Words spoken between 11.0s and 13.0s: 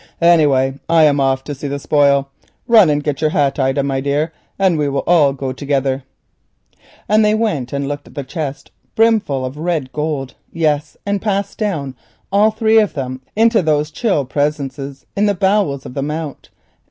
and passed down, all three of